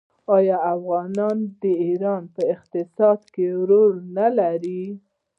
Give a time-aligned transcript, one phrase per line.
[0.35, 4.83] آیا افغانان د ایران په اقتصاد کې رول نلري؟